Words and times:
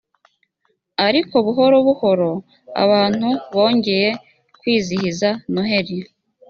ariko 1.07 1.35
buhoro 1.45 1.77
buhoro 1.87 2.31
abantu 2.83 3.29
bongeye 3.53 4.09
kwizihiza 4.59 5.29
noheli 5.53 5.97